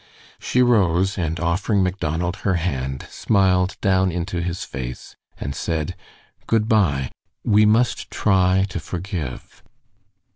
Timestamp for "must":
7.67-8.09